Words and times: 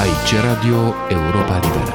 Aici 0.00 0.34
Radio 0.42 0.94
Europa 1.08 1.58
Liberă. 1.58 1.94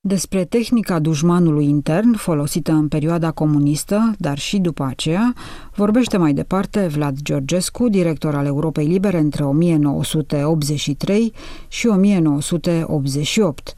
Despre 0.00 0.44
tehnica 0.44 0.98
dușmanului 0.98 1.68
intern 1.68 2.14
folosită 2.14 2.72
în 2.72 2.88
perioada 2.88 3.30
comunistă, 3.30 4.14
dar 4.18 4.38
și 4.38 4.58
după 4.58 4.84
aceea, 4.84 5.34
vorbește 5.74 6.16
mai 6.16 6.32
departe 6.32 6.86
Vlad 6.86 7.16
Georgescu, 7.22 7.88
director 7.88 8.34
al 8.34 8.46
Europei 8.46 8.86
Libere 8.86 9.18
între 9.18 9.44
1983 9.44 11.32
și 11.68 11.86
1988. 11.86 13.74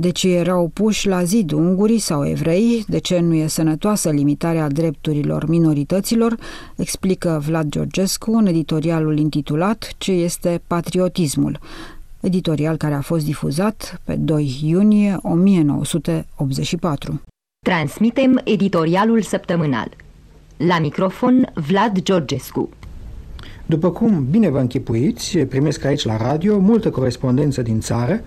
De 0.00 0.10
ce 0.10 0.28
erau 0.28 0.70
puși 0.72 1.06
la 1.08 1.24
zid 1.24 1.52
ungurii 1.52 1.98
sau 1.98 2.26
evrei, 2.26 2.84
de 2.88 2.98
ce 2.98 3.20
nu 3.20 3.34
e 3.34 3.46
sănătoasă 3.46 4.10
limitarea 4.10 4.68
drepturilor 4.68 5.48
minorităților, 5.48 6.36
explică 6.76 7.42
Vlad 7.46 7.68
Georgescu 7.68 8.32
în 8.32 8.46
editorialul 8.46 9.18
intitulat 9.18 9.92
Ce 9.96 10.12
este 10.12 10.60
patriotismul, 10.66 11.58
editorial 12.20 12.76
care 12.76 12.94
a 12.94 13.00
fost 13.00 13.24
difuzat 13.24 14.00
pe 14.04 14.14
2 14.14 14.58
iunie 14.62 15.16
1984. 15.22 17.20
Transmitem 17.66 18.40
editorialul 18.44 19.22
săptămânal. 19.22 19.88
La 20.56 20.78
microfon 20.78 21.52
Vlad 21.54 22.00
Georgescu. 22.02 22.68
După 23.66 23.90
cum 23.90 24.26
bine 24.30 24.48
vă 24.48 24.58
închipuiți, 24.58 25.38
primesc 25.38 25.84
aici 25.84 26.04
la 26.04 26.16
radio 26.16 26.58
multă 26.58 26.90
corespondență 26.90 27.62
din 27.62 27.80
țară, 27.80 28.22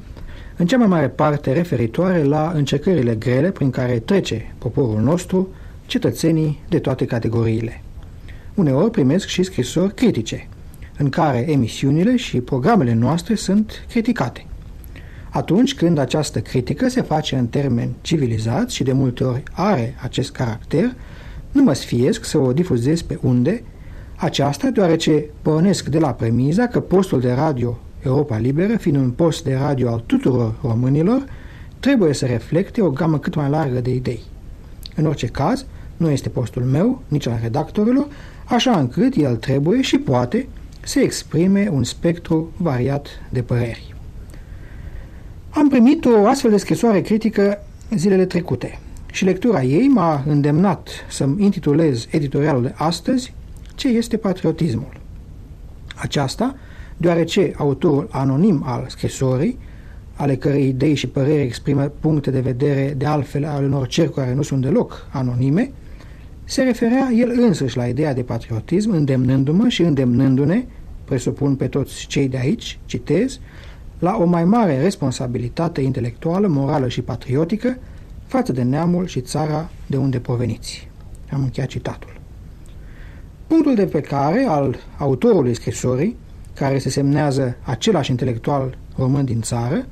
în 0.62 0.68
cea 0.68 0.78
mai 0.78 0.88
mare 0.88 1.10
parte 1.10 1.52
referitoare 1.52 2.24
la 2.24 2.52
încercările 2.56 3.16
grele 3.16 3.52
prin 3.52 3.70
care 3.70 4.00
trece 4.00 4.54
poporul 4.58 5.02
nostru, 5.02 5.50
cetățenii 5.86 6.60
de 6.70 6.80
toate 6.80 7.06
categoriile. 7.06 7.82
Uneori 8.54 8.92
primesc 8.92 9.28
și 9.28 9.44
scrisori 9.44 9.94
critice, 9.94 10.48
în 10.98 11.10
care 11.10 11.52
emisiunile 11.52 12.16
și 12.16 12.42
programele 12.42 12.94
noastre 12.94 13.36
sunt 13.36 13.86
criticate. 13.90 14.46
Atunci 15.30 15.76
când 15.76 15.98
această 15.98 16.40
critică 16.40 16.90
se 16.90 17.02
face 17.02 17.36
în 17.36 17.48
termeni 17.48 17.96
civilizați 18.02 18.76
și 18.76 18.84
de 18.84 18.92
multe 18.92 19.24
ori 19.24 19.44
are 19.52 19.96
acest 20.02 20.32
caracter, 20.32 20.96
nu 21.52 21.64
mă 21.64 21.74
sfiesc 21.74 22.26
să 22.26 22.38
o 22.38 22.54
difuzez 22.54 23.02
pe 23.02 23.18
unde, 23.22 23.64
aceasta 24.16 24.70
deoarece 24.70 25.26
pornesc 25.42 25.86
de 25.86 26.00
la 26.00 26.12
premiza 26.12 26.68
că 26.68 26.80
postul 26.80 27.20
de 27.20 27.32
radio 27.32 27.80
Europa 28.04 28.38
Liberă, 28.38 28.78
fiind 28.78 28.98
un 28.98 29.12
post 29.12 29.44
de 29.44 29.56
radio 29.56 29.90
al 29.90 30.04
tuturor 30.06 30.56
românilor, 30.62 31.24
trebuie 31.80 32.14
să 32.14 32.26
reflecte 32.26 32.82
o 32.82 32.90
gamă 32.90 33.20
cât 33.20 33.36
mai 33.36 33.50
largă 33.50 33.80
de 33.80 33.94
idei. 33.94 34.22
În 34.96 35.06
orice 35.06 35.28
caz, 35.28 35.66
nu 35.98 36.10
este 36.10 36.30
postul 36.30 36.64
meu, 36.64 37.02
nici 37.08 37.28
al 37.28 37.40
redactorilor, 37.42 38.08
așa 38.46 38.80
încât 38.80 39.16
el 39.16 39.36
trebuie 39.36 39.82
și 39.82 39.98
poate 39.98 40.48
să 40.84 41.00
exprime 41.00 41.70
un 41.72 41.84
spectru 41.84 42.52
variat 42.58 43.08
de 43.30 43.42
păreri. 43.42 43.96
Am 45.50 45.70
primit 45.70 46.06
o 46.06 46.28
astfel 46.28 46.52
de 46.52 46.58
scrisoare 46.58 47.02
critică 47.02 47.64
zilele 47.96 48.26
trecute 48.26 48.80
și 49.12 49.26
lectura 49.26 49.64
ei 49.64 49.88
m-a 49.88 50.24
îndemnat 50.28 50.90
să-mi 51.10 51.44
intitulez 51.44 52.08
editorialul 52.10 52.62
de 52.62 52.74
astăzi 52.76 53.34
Ce 53.76 53.88
este 53.88 54.18
patriotismul? 54.18 55.00
Aceasta 55.96 56.56
deoarece 57.02 57.54
autorul 57.58 58.08
anonim 58.12 58.64
al 58.66 58.86
scrisorii, 58.88 59.58
ale 60.16 60.36
cărei 60.36 60.68
idei 60.68 60.96
și 60.96 61.08
păreri 61.08 61.42
exprimă 61.42 61.92
puncte 62.00 62.32
de 62.32 62.40
vedere 62.40 62.94
de 62.98 63.06
altfel 63.06 63.46
ale 63.46 63.66
unor 63.66 63.88
cercuri 63.88 64.26
care 64.26 64.36
nu 64.36 64.42
sunt 64.42 64.62
deloc 64.62 65.08
anonime, 65.12 65.72
se 66.44 66.64
referea 66.64 67.10
el 67.16 67.32
însuși 67.38 67.78
la 67.78 67.88
ideea 67.88 68.14
de 68.14 68.22
patriotism, 68.22 68.92
îndemnându-mă 68.92 69.68
și 69.68 69.82
îndemnându-ne, 69.82 70.66
presupun 71.04 71.56
pe 71.56 71.68
toți 71.68 72.06
cei 72.08 72.28
de 72.28 72.38
aici, 72.38 72.80
citez, 72.86 73.40
la 74.00 74.18
o 74.18 74.26
mai 74.26 74.46
mare 74.46 74.82
responsabilitate 74.82 75.82
intelectuală, 75.82 76.48
morală 76.48 76.88
și 76.88 77.02
patriotică 77.02 77.78
față 78.26 78.52
de 78.52 78.64
neamul 78.64 79.06
și 79.06 79.22
țara 79.22 79.70
de 79.88 79.98
unde 79.98 80.20
proveniți. 80.20 80.88
Am 81.32 81.42
încheiat 81.42 81.70
citatul. 81.70 82.20
Punctul 83.48 83.76
de 83.76 83.86
plecare 83.86 84.46
al 84.48 84.76
autorului 84.98 85.54
scrisorii 85.54 86.16
care 86.54 86.78
se 86.78 86.90
semnează 86.90 87.58
același 87.62 88.10
intelectual 88.10 88.78
român 88.98 89.26
din 89.26 89.42
țară, 89.42 89.86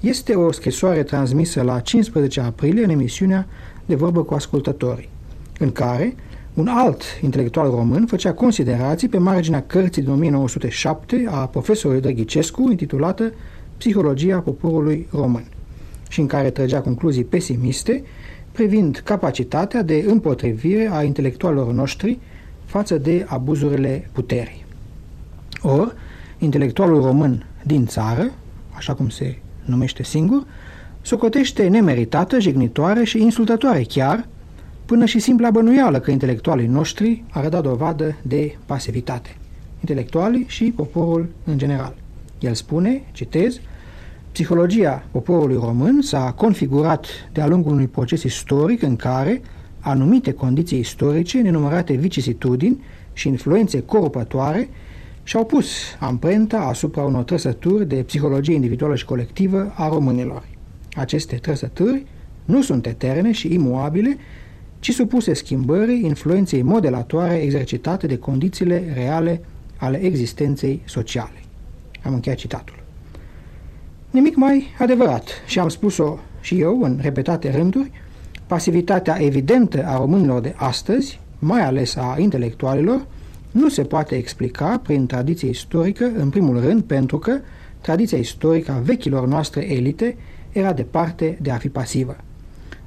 este 0.00 0.34
o 0.34 0.52
scrisoare 0.52 1.02
transmisă 1.02 1.62
la 1.62 1.80
15 1.80 2.40
aprilie 2.40 2.84
în 2.84 2.90
emisiunea 2.90 3.46
de 3.86 3.94
vorbă 3.94 4.22
cu 4.22 4.34
ascultătorii, 4.34 5.08
în 5.58 5.72
care 5.72 6.14
un 6.54 6.68
alt 6.68 7.02
intelectual 7.22 7.70
român 7.70 8.06
făcea 8.06 8.32
considerații 8.32 9.08
pe 9.08 9.18
marginea 9.18 9.62
cărții 9.62 10.02
din 10.02 10.10
1907 10.10 11.26
a 11.30 11.46
profesorului 11.46 12.02
Drăghicescu, 12.02 12.70
intitulată 12.70 13.32
Psihologia 13.76 14.38
poporului 14.38 15.08
român, 15.10 15.44
și 16.08 16.20
în 16.20 16.26
care 16.26 16.50
trăgea 16.50 16.80
concluzii 16.80 17.24
pesimiste 17.24 18.02
privind 18.52 19.00
capacitatea 19.04 19.82
de 19.82 20.04
împotrivire 20.06 20.88
a 20.92 21.02
intelectualilor 21.02 21.72
noștri 21.72 22.18
față 22.64 22.98
de 22.98 23.24
abuzurile 23.28 24.08
puterii. 24.12 24.65
Or, 25.62 25.94
intelectualul 26.38 27.02
român 27.02 27.46
din 27.64 27.86
țară, 27.86 28.30
așa 28.76 28.94
cum 28.94 29.08
se 29.08 29.38
numește 29.64 30.02
singur, 30.02 30.46
socotește 31.02 31.68
nemeritată, 31.68 32.38
jignitoare 32.38 33.04
și 33.04 33.22
insultătoare 33.22 33.82
chiar, 33.82 34.28
până 34.84 35.04
și 35.04 35.18
simpla 35.18 35.50
bănuială 35.50 36.00
că 36.00 36.10
intelectualii 36.10 36.66
noștri 36.66 37.24
ar 37.30 37.48
da 37.48 37.60
dovadă 37.60 38.16
de 38.22 38.56
pasivitate. 38.66 39.36
Intelectualii 39.80 40.44
și 40.48 40.72
poporul 40.76 41.28
în 41.44 41.58
general. 41.58 41.94
El 42.40 42.54
spune, 42.54 43.02
citez, 43.12 43.60
Psihologia 44.36 45.04
poporului 45.10 45.56
român 45.56 46.02
s-a 46.02 46.32
configurat 46.36 47.06
de-a 47.32 47.46
lungul 47.46 47.72
unui 47.72 47.86
proces 47.86 48.22
istoric 48.22 48.82
în 48.82 48.96
care 48.96 49.42
anumite 49.80 50.32
condiții 50.32 50.78
istorice, 50.78 51.40
nenumărate 51.40 51.94
vicisitudini 51.94 52.80
și 53.12 53.28
influențe 53.28 53.82
corupătoare 53.82 54.68
și-au 55.26 55.44
pus 55.44 55.66
amprenta 55.98 56.58
asupra 56.58 57.02
unor 57.02 57.22
trăsături 57.22 57.88
de 57.88 57.94
psihologie 57.94 58.54
individuală 58.54 58.94
și 58.94 59.04
colectivă 59.04 59.72
a 59.74 59.88
românilor. 59.88 60.48
Aceste 60.94 61.36
trăsături 61.36 62.06
nu 62.44 62.62
sunt 62.62 62.86
eterne 62.86 63.32
și 63.32 63.52
imuabile, 63.52 64.16
ci 64.78 64.90
supuse 64.90 65.32
schimbării 65.32 66.04
influenței 66.04 66.62
modelatoare 66.62 67.34
exercitate 67.34 68.06
de 68.06 68.18
condițiile 68.18 68.92
reale 68.94 69.40
ale 69.76 70.04
existenței 70.04 70.82
sociale. 70.84 71.42
Am 72.02 72.14
încheiat 72.14 72.38
citatul. 72.38 72.82
Nimic 74.10 74.36
mai 74.36 74.66
adevărat 74.78 75.28
și 75.46 75.58
am 75.58 75.68
spus-o 75.68 76.18
și 76.40 76.60
eu 76.60 76.82
în 76.82 76.98
repetate 77.02 77.50
rânduri, 77.50 77.90
pasivitatea 78.46 79.22
evidentă 79.22 79.86
a 79.86 79.96
românilor 79.96 80.40
de 80.40 80.54
astăzi, 80.56 81.20
mai 81.38 81.60
ales 81.60 81.96
a 81.96 82.16
intelectualilor, 82.18 83.06
nu 83.56 83.68
se 83.68 83.82
poate 83.82 84.14
explica 84.14 84.80
prin 84.82 85.06
tradiție 85.06 85.48
istorică, 85.48 86.10
în 86.16 86.30
primul 86.30 86.60
rând 86.60 86.82
pentru 86.82 87.18
că 87.18 87.38
tradiția 87.80 88.18
istorică 88.18 88.72
a 88.72 88.78
vechilor 88.78 89.26
noastre 89.26 89.72
elite 89.72 90.16
era 90.52 90.72
departe 90.72 91.38
de 91.40 91.50
a 91.50 91.56
fi 91.56 91.68
pasivă. 91.68 92.16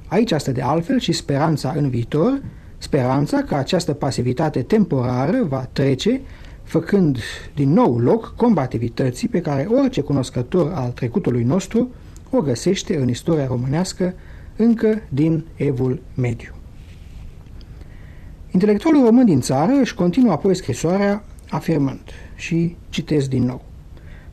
Aici 0.06 0.30
este 0.30 0.52
de 0.52 0.62
altfel 0.62 0.98
și 0.98 1.12
speranța 1.12 1.74
în 1.76 1.88
viitor, 1.88 2.42
speranța 2.78 3.42
că 3.42 3.54
această 3.54 3.92
pasivitate 3.92 4.62
temporară 4.62 5.44
va 5.48 5.68
trece, 5.72 6.20
făcând 6.62 7.18
din 7.54 7.72
nou 7.72 7.98
loc 7.98 8.34
combativității 8.36 9.28
pe 9.28 9.40
care 9.40 9.68
orice 9.70 10.00
cunoscător 10.00 10.72
al 10.74 10.90
trecutului 10.90 11.42
nostru 11.42 11.90
o 12.30 12.40
găsește 12.40 12.96
în 12.96 13.08
istoria 13.08 13.46
românească 13.46 14.14
încă 14.56 15.02
din 15.08 15.44
evul 15.56 16.00
mediu. 16.14 16.59
Intelectualul 18.52 19.04
român 19.04 19.24
din 19.24 19.40
țară 19.40 19.72
își 19.80 19.94
continuă 19.94 20.32
apoi 20.32 20.54
scrisoarea 20.54 21.24
afirmând 21.50 22.00
și 22.34 22.76
citesc 22.88 23.28
din 23.28 23.44
nou. 23.44 23.62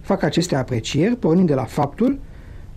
Fac 0.02 0.24
aceste 0.24 0.56
aprecieri 0.56 1.16
pornind 1.16 1.48
de 1.48 1.54
la 1.54 1.64
faptul 1.64 2.19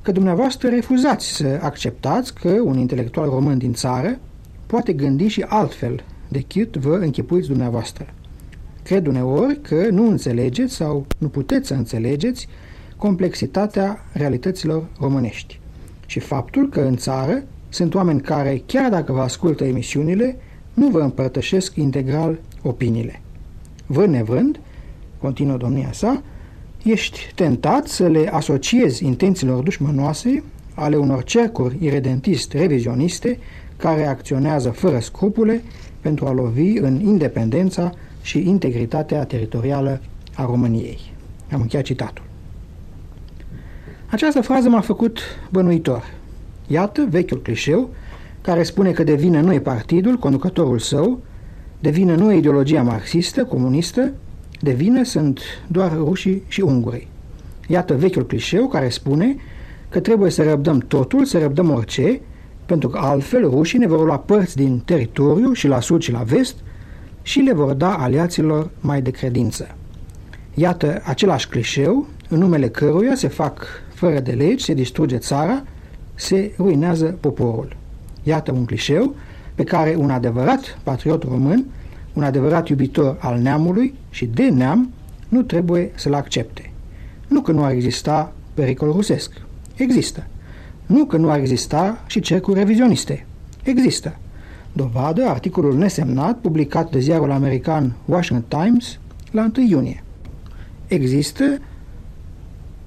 că 0.03 0.13
dumneavoastră 0.13 0.69
refuzați 0.69 1.27
să 1.27 1.59
acceptați 1.63 2.35
că 2.35 2.49
un 2.49 2.79
intelectual 2.79 3.29
român 3.29 3.59
din 3.59 3.73
țară 3.73 4.19
poate 4.67 4.93
gândi 4.93 5.27
și 5.27 5.45
altfel 5.49 6.05
decât 6.29 6.77
vă 6.77 6.97
închipuiți 6.97 7.49
dumneavoastră. 7.49 8.07
Cred 8.83 9.07
uneori 9.07 9.61
că 9.61 9.89
nu 9.91 10.09
înțelegeți 10.09 10.75
sau 10.75 11.07
nu 11.19 11.29
puteți 11.29 11.67
să 11.69 11.75
înțelegeți 11.75 12.49
complexitatea 12.97 14.05
realităților 14.13 14.87
românești 14.99 15.61
și 16.07 16.19
faptul 16.19 16.69
că 16.69 16.81
în 16.81 16.97
țară 16.97 17.43
sunt 17.69 17.95
oameni 17.95 18.21
care, 18.21 18.63
chiar 18.67 18.91
dacă 18.91 19.13
vă 19.13 19.21
ascultă 19.21 19.65
emisiunile, 19.65 20.37
nu 20.75 20.89
vă 20.89 21.01
împărtășesc 21.01 21.77
integral 21.77 22.39
opiniile. 22.63 23.21
Vrând 23.87 24.13
nevrând, 24.13 24.61
continuă 25.19 25.57
domnia 25.57 25.93
sa, 25.93 26.23
ești 26.83 27.33
tentat 27.35 27.87
să 27.87 28.07
le 28.07 28.29
asociezi 28.33 29.05
intențiilor 29.05 29.63
dușmănoase 29.63 30.43
ale 30.75 30.97
unor 30.97 31.25
cercuri 31.25 31.77
iredentist-revizioniste 31.81 33.39
care 33.77 34.07
acționează 34.07 34.71
fără 34.71 34.99
scrupule 34.99 35.63
pentru 36.01 36.27
a 36.27 36.33
lovi 36.33 36.79
în 36.79 37.01
independența 37.01 37.93
și 38.23 38.49
integritatea 38.49 39.25
teritorială 39.25 40.01
a 40.35 40.45
României. 40.45 40.99
Am 41.53 41.61
încheiat 41.61 41.85
citatul. 41.85 42.25
Această 44.11 44.41
frază 44.41 44.69
m-a 44.69 44.81
făcut 44.81 45.19
bănuitor. 45.51 46.05
Iată 46.67 47.07
vechiul 47.11 47.43
clișeu 47.43 47.91
care 48.41 48.63
spune 48.63 48.91
că 48.91 49.03
de 49.03 49.15
vină 49.15 49.41
nu 49.41 49.53
e 49.53 49.61
partidul, 49.61 50.17
conducătorul 50.17 50.79
său, 50.79 51.21
de 51.81 51.91
vină 51.91 52.15
nu 52.15 52.33
e 52.33 52.37
ideologia 52.37 52.83
marxistă, 52.83 53.45
comunistă, 53.45 54.13
de 54.61 54.73
vină 54.73 55.03
sunt 55.03 55.41
doar 55.67 55.97
rușii 55.97 56.43
și 56.49 56.61
ungurii. 56.61 57.09
Iată 57.69 57.95
vechiul 57.95 58.27
clișeu 58.27 58.69
care 58.69 58.89
spune 58.89 59.37
că 59.89 60.01
trebuie 60.01 60.31
să 60.31 60.43
răbdăm 60.43 60.79
totul, 60.79 61.25
să 61.25 61.39
răbdăm 61.39 61.71
orice, 61.71 62.21
pentru 62.67 62.89
că 62.89 62.99
altfel 62.99 63.51
rușii 63.51 63.79
ne 63.79 63.87
vor 63.87 64.05
lua 64.05 64.19
părți 64.19 64.57
din 64.57 64.83
teritoriu 64.85 65.53
și 65.53 65.67
la 65.67 65.81
sud 65.81 66.03
și 66.03 66.13
la 66.13 66.23
vest 66.23 66.57
și 67.23 67.41
le 67.41 67.53
vor 67.53 67.73
da 67.73 67.95
aliaților 67.95 68.71
mai 68.81 69.03
de 69.03 69.11
credință. 69.11 69.75
Iată 70.55 71.03
același 71.05 71.49
clișeu 71.49 72.07
în 72.29 72.39
numele 72.39 72.69
căruia 72.69 73.15
se 73.15 73.29
fac 73.29 73.67
fără 73.95 74.21
de 74.21 74.33
legi, 74.33 74.65
se 74.65 74.75
distruge 74.75 75.19
țara, 75.19 75.65
se 76.15 76.53
ruinează 76.59 77.17
poporul. 77.21 77.77
Iată 78.23 78.53
un 78.53 78.65
clișeu 78.65 79.15
pe 79.55 79.65
care 79.65 79.95
un 79.99 80.11
adevărat 80.11 80.79
patriot 80.83 81.23
român, 81.23 81.67
un 82.13 82.23
adevărat 82.23 82.69
iubitor 82.69 83.17
al 83.21 83.39
neamului 83.39 83.95
și 84.11 84.27
de 84.27 84.49
neam, 84.49 84.93
nu 85.29 85.43
trebuie 85.43 85.91
să-l 85.95 86.15
accepte. 86.15 86.73
Nu 87.29 87.41
că 87.41 87.53
nu 87.53 87.65
ar 87.65 87.71
exista 87.71 88.33
pericol 88.55 88.93
rusesc. 88.93 89.33
Există. 89.75 90.27
Nu 90.87 91.05
că 91.05 91.17
nu 91.17 91.31
ar 91.31 91.39
exista 91.39 92.05
și 92.07 92.21
cercuri 92.21 92.59
revizioniste. 92.59 93.27
Există. 93.63 94.17
Dovadă 94.73 95.27
articolul 95.27 95.77
nesemnat 95.77 96.39
publicat 96.39 96.91
de 96.91 96.99
ziarul 96.99 97.31
american 97.31 97.93
Washington 98.05 98.61
Times 98.61 98.99
la 99.31 99.51
1 99.57 99.67
iunie. 99.69 100.05
Există 100.87 101.59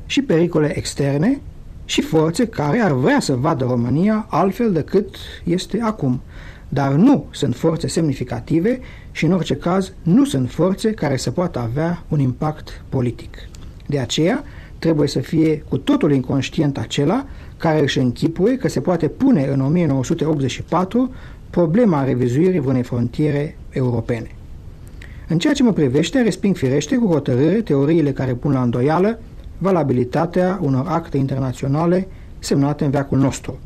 și 0.06 0.22
pericole 0.22 0.78
externe 0.78 1.42
și 1.86 2.02
forțe 2.02 2.48
care 2.48 2.80
ar 2.80 2.92
vrea 2.92 3.20
să 3.20 3.36
vadă 3.36 3.66
România 3.66 4.26
altfel 4.30 4.72
decât 4.72 5.16
este 5.44 5.80
acum. 5.82 6.22
Dar 6.70 6.92
nu 6.92 7.26
sunt 7.32 7.56
forțe 7.56 7.88
semnificative 7.88 8.80
și, 9.12 9.26
în 9.26 9.32
orice 9.32 9.56
caz, 9.56 9.94
nu 10.04 10.26
sunt 10.26 10.52
forțe 10.52 10.92
care 10.92 11.18
să 11.18 11.32
poată 11.32 11.60
avea 11.60 12.04
un 12.08 12.20
impact 12.20 12.84
politic. 12.90 13.36
De 13.86 14.00
aceea, 14.00 14.44
trebuie 14.80 15.08
să 15.08 15.20
fie 15.20 15.64
cu 15.70 15.78
totul 15.78 16.12
inconștient 16.12 16.78
acela 16.78 17.26
care 17.58 17.82
își 17.82 18.00
închipuie 18.00 18.58
că 18.58 18.68
se 18.68 18.80
poate 18.80 19.08
pune 19.08 19.46
în 19.46 19.62
1984 19.62 21.14
problema 21.50 22.04
revizuirii 22.04 22.64
unei 22.66 22.84
frontiere 22.84 23.58
europene. 23.70 24.36
În 25.28 25.38
ceea 25.40 25.54
ce 25.54 25.64
mă 25.64 25.74
privește, 25.74 26.22
resping 26.22 26.56
firește 26.56 26.96
cu 26.96 27.08
hotărâre 27.08 27.62
teoriile 27.62 28.12
care 28.12 28.34
pun 28.34 28.52
la 28.52 28.62
îndoială 28.62 29.20
valabilitatea 29.64 30.60
unor 30.62 30.86
acte 30.88 31.18
internaționale 31.18 32.08
semnate 32.40 32.86
în 32.86 32.92
veacul 32.92 33.18
nostru. 33.18 33.60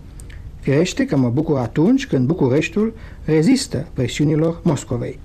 Firește 0.59 1.05
că 1.05 1.17
mă 1.17 1.29
bucur 1.29 1.57
atunci 1.57 2.07
când 2.07 2.27
Bucureștiul 2.27 2.93
rezistă 3.25 3.87
presiunilor 3.93 4.59
Moscovei. 4.63 5.19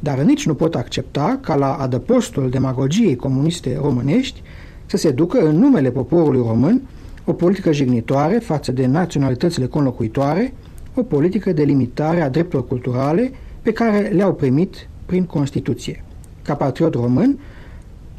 Dar 0.00 0.18
nici 0.18 0.46
nu 0.46 0.54
pot 0.54 0.74
accepta 0.74 1.38
ca 1.42 1.54
la 1.54 1.74
adăpostul 1.74 2.50
demagogiei 2.50 3.16
comuniste 3.16 3.78
românești 3.82 4.42
să 4.86 4.96
se 4.96 5.10
ducă 5.10 5.38
în 5.38 5.56
numele 5.56 5.90
poporului 5.90 6.42
român 6.46 6.82
o 7.24 7.32
politică 7.32 7.72
jignitoare 7.72 8.38
față 8.38 8.72
de 8.72 8.86
naționalitățile 8.86 9.66
conlocuitoare, 9.66 10.54
o 10.94 11.02
politică 11.02 11.52
de 11.52 11.62
limitare 11.62 12.20
a 12.20 12.28
drepturilor 12.28 12.68
culturale 12.68 13.32
pe 13.62 13.72
care 13.72 13.98
le-au 14.14 14.34
primit 14.34 14.88
prin 15.06 15.24
Constituție. 15.24 16.04
Ca 16.42 16.54
patriot 16.54 16.94
român, 16.94 17.38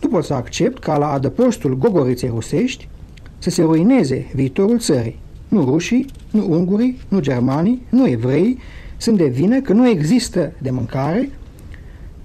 nu 0.01 0.09
pot 0.09 0.23
să 0.23 0.33
accept 0.33 0.79
ca 0.79 0.97
la 0.97 1.11
adăpostul 1.11 1.77
gogoriței 1.77 2.29
rusești 2.29 2.87
să 3.37 3.49
se 3.49 3.61
ruineze 3.61 4.31
viitorul 4.33 4.79
țării. 4.79 5.19
Nu 5.47 5.63
rușii, 5.63 6.05
nu 6.31 6.45
ungurii, 6.49 6.97
nu 7.07 7.19
germanii, 7.19 7.85
nu 7.89 8.07
evrei 8.07 8.57
sunt 8.97 9.17
de 9.17 9.27
vină 9.27 9.61
că 9.61 9.73
nu 9.73 9.87
există 9.87 10.51
de 10.57 10.69
mâncare, 10.69 11.29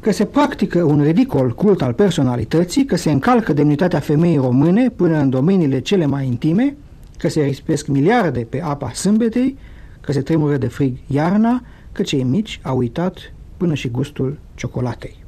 că 0.01 0.13
se 0.13 0.25
practică 0.25 0.83
un 0.83 1.03
ridicol 1.03 1.55
cult 1.55 1.83
al 1.83 1.93
personalității, 1.93 2.85
că 2.85 2.97
se 2.97 3.11
încalcă 3.11 3.53
demnitatea 3.53 3.99
femeii 3.99 4.37
române 4.37 4.91
până 4.91 5.19
în 5.19 5.31
domeniile 5.31 5.81
cele 5.81 6.07
mai 6.07 6.27
intime, 6.27 6.77
că 7.19 7.29
se 7.29 7.43
rispesc 7.43 7.87
miliarde 7.87 8.41
pe 8.41 8.63
apa 8.63 8.93
sâmbetei, 8.93 9.57
că 10.01 10.13
se 10.13 10.21
tremură 10.21 10.57
de 10.57 10.67
frig 10.67 10.97
iarna, 11.07 11.63
că 11.93 12.03
cei 12.03 12.23
mici 12.23 12.61
au 12.63 12.77
uitat 12.77 13.33
până 13.57 13.75
și 13.75 13.89
gustul 13.89 14.39
ciocolatei. 14.55 15.25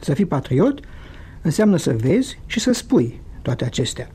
Să 0.00 0.14
fii 0.14 0.24
patriot 0.24 0.80
înseamnă 1.42 1.76
să 1.76 1.92
vezi 1.92 2.38
și 2.46 2.60
să 2.60 2.72
spui 2.72 3.20
toate 3.42 3.64
acestea. 3.64 4.10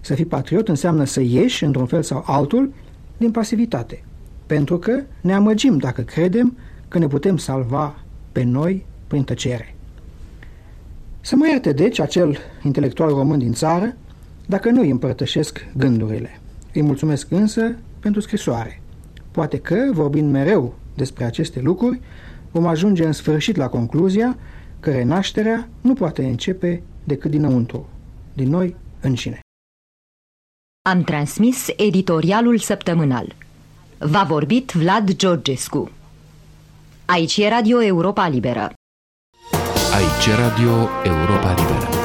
Să 0.00 0.14
fii 0.14 0.24
patriot 0.24 0.68
înseamnă 0.68 1.04
să 1.04 1.20
ieși, 1.20 1.64
într-un 1.64 1.86
fel 1.86 2.02
sau 2.02 2.24
altul, 2.26 2.72
din 3.16 3.30
pasivitate. 3.30 4.04
Pentru 4.46 4.78
că 4.78 5.02
ne 5.20 5.34
amăgim 5.34 5.78
dacă 5.78 6.02
credem 6.02 6.56
că 6.88 6.98
ne 6.98 7.06
putem 7.06 7.36
salva 7.36 7.98
pe 8.32 8.42
noi 8.42 8.86
prin 9.06 9.22
tăcere. 9.22 9.74
Să 11.20 11.36
mă 11.36 11.48
ierte, 11.48 11.72
deci, 11.72 12.00
acel 12.00 12.38
intelectual 12.62 13.08
român 13.08 13.38
din 13.38 13.52
țară, 13.52 13.96
dacă 14.46 14.70
nu 14.70 14.80
îi 14.80 14.90
împărtășesc 14.90 15.66
gândurile. 15.76 16.40
Îi 16.74 16.82
mulțumesc 16.82 17.30
însă 17.30 17.74
pentru 18.00 18.20
scrisoare. 18.20 18.80
Poate 19.30 19.58
că, 19.58 19.76
vorbind 19.92 20.30
mereu 20.30 20.74
despre 20.94 21.24
aceste 21.24 21.60
lucruri, 21.60 22.00
vom 22.50 22.66
ajunge 22.66 23.04
în 23.04 23.12
sfârșit 23.12 23.56
la 23.56 23.68
concluzia 23.68 24.36
că 24.82 24.90
renașterea 24.90 25.68
nu 25.80 25.94
poate 25.94 26.24
începe 26.24 26.82
decât 27.04 27.30
dinăuntru, 27.30 27.88
din 28.32 28.48
noi 28.48 28.76
înșine. 29.00 29.40
Am 30.88 31.02
transmis 31.02 31.68
editorialul 31.76 32.58
săptămânal. 32.58 33.34
V-a 33.98 34.22
vorbit 34.22 34.70
Vlad 34.70 35.12
Georgescu. 35.12 35.90
Aici 37.04 37.36
e 37.36 37.48
Radio 37.48 37.82
Europa 37.82 38.28
Liberă. 38.28 38.72
Aici 39.94 40.26
e 40.26 40.34
Radio 40.34 40.88
Europa 41.04 41.54
Liberă. 41.54 42.01